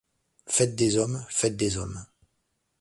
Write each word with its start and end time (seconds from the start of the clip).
Faites 0.47 0.73
des 0.75 0.97
hommes, 0.97 1.23
faites 1.29 1.55
des 1.57 1.77
hommes. 1.77 2.03